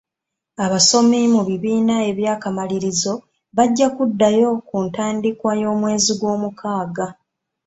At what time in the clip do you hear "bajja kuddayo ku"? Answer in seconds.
3.55-4.77